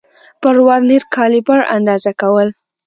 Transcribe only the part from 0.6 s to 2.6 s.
ورنیر کالیپر اندازه کول